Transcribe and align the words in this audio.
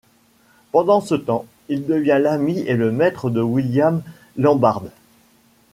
Pendant 0.71 0.99
ce 0.99 1.13
temps, 1.13 1.45
il 1.69 1.85
devient 1.85 2.17
l’ami 2.19 2.57
et 2.61 2.73
le 2.75 2.91
maître 2.91 3.29
de 3.29 3.39
William 3.39 4.01
Lambarde. 4.35 4.89